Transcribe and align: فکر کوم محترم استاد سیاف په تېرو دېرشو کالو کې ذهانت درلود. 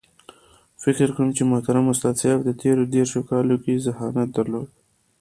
فکر 0.83 1.07
کوم 1.15 1.29
محترم 1.51 1.85
استاد 1.91 2.13
سیاف 2.21 2.39
په 2.45 2.51
تېرو 2.61 2.83
دېرشو 2.93 3.21
کالو 3.29 3.55
کې 3.63 3.83
ذهانت 3.85 4.29
درلود. 4.35 4.69